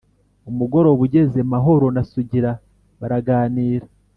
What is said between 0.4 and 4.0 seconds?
Umugoroba ugeze, Mahoro na Sugira baraganira,